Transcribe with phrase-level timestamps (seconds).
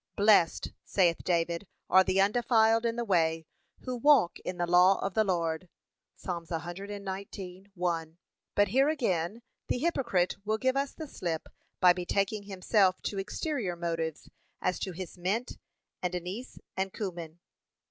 [0.15, 3.45] 'Blessed,' saith David, 'are the undefiled in the way,
[3.81, 5.69] who walk in the law of the Lord.'
[6.17, 6.25] (Ps.
[6.25, 8.17] 119:1)
[8.55, 11.47] But here again the hypocrite will give us the slip
[11.79, 14.27] by betaking himself to exterior matters,
[14.59, 15.59] as to his 'mint
[16.01, 17.37] and anise and cummin.'